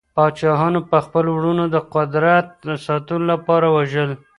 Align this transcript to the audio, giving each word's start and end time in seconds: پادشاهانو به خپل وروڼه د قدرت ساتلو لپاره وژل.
پادشاهانو 0.17 0.79
به 0.89 0.99
خپل 1.05 1.25
وروڼه 1.35 1.65
د 1.69 1.75
قدرت 1.93 2.47
ساتلو 2.85 3.25
لپاره 3.33 3.67
وژل. 3.75 4.09